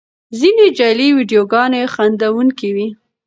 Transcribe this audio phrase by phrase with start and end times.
[0.39, 2.87] ځینې جعلي ویډیوګانې خندوونکې وي.